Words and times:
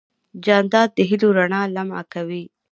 جانداد 0.45 0.89
د 0.97 0.99
هېلو 1.09 1.27
رڼا 1.37 1.61
لمع 1.75 2.01
کوي. 2.13 2.43